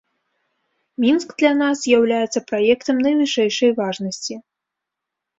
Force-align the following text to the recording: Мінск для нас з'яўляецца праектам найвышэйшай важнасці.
Мінск 1.03 1.29
для 1.41 1.51
нас 1.63 1.75
з'яўляецца 1.83 2.39
праектам 2.51 2.95
найвышэйшай 3.09 3.71
важнасці. 3.81 4.33